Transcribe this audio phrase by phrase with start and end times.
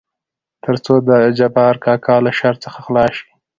[0.63, 3.27] تر څو دجبار کاکا له شر څخه خلاص شي.